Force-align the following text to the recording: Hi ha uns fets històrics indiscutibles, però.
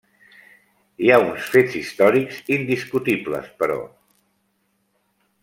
Hi 1.07 1.11
ha 1.15 1.19
uns 1.25 1.49
fets 1.55 1.75
històrics 1.81 2.39
indiscutibles, 2.57 3.53
però. 3.61 3.79